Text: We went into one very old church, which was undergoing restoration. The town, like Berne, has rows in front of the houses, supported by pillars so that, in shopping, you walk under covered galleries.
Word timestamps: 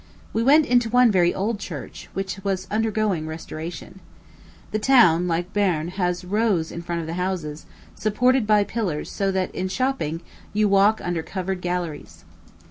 We 0.33 0.41
went 0.41 0.65
into 0.65 0.89
one 0.89 1.11
very 1.11 1.31
old 1.31 1.59
church, 1.59 2.09
which 2.15 2.39
was 2.43 2.65
undergoing 2.71 3.27
restoration. 3.27 3.99
The 4.71 4.79
town, 4.79 5.27
like 5.27 5.53
Berne, 5.53 5.89
has 5.89 6.25
rows 6.25 6.71
in 6.71 6.81
front 6.81 7.01
of 7.01 7.05
the 7.05 7.13
houses, 7.21 7.67
supported 7.93 8.47
by 8.47 8.63
pillars 8.63 9.11
so 9.11 9.31
that, 9.31 9.53
in 9.53 9.67
shopping, 9.67 10.21
you 10.53 10.67
walk 10.67 11.01
under 11.03 11.21
covered 11.21 11.61
galleries. 11.61 12.25